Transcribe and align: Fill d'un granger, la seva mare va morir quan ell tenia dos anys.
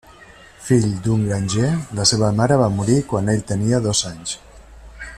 Fill 0.67 0.87
d'un 1.07 1.25
granger, 1.27 1.69
la 1.99 2.07
seva 2.13 2.31
mare 2.39 2.59
va 2.65 2.73
morir 2.79 2.99
quan 3.13 3.33
ell 3.35 3.47
tenia 3.53 3.83
dos 3.89 4.03
anys. 4.15 4.37